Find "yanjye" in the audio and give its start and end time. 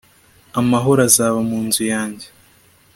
1.93-2.27